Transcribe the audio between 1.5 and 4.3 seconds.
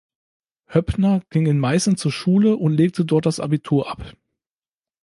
Meißen zur Schule und legte dort das Abitur ab.